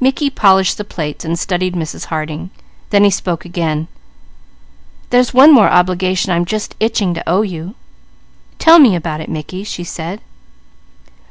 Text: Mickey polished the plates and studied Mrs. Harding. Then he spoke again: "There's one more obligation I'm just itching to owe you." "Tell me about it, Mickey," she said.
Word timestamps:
Mickey 0.00 0.30
polished 0.30 0.78
the 0.78 0.84
plates 0.86 1.22
and 1.22 1.38
studied 1.38 1.74
Mrs. 1.74 2.06
Harding. 2.06 2.48
Then 2.88 3.04
he 3.04 3.10
spoke 3.10 3.44
again: 3.44 3.88
"There's 5.10 5.34
one 5.34 5.52
more 5.52 5.68
obligation 5.68 6.32
I'm 6.32 6.46
just 6.46 6.74
itching 6.80 7.12
to 7.12 7.28
owe 7.28 7.42
you." 7.42 7.74
"Tell 8.58 8.78
me 8.78 8.96
about 8.96 9.20
it, 9.20 9.28
Mickey," 9.28 9.64
she 9.64 9.84
said. 9.84 10.22